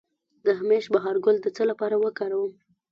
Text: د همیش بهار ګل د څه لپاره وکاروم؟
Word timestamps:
د 0.45 0.47
همیش 0.59 0.83
بهار 0.93 1.15
ګل 1.25 1.37
د 1.41 1.47
څه 1.55 1.63
لپاره 1.71 1.95
وکاروم؟ 1.97 2.51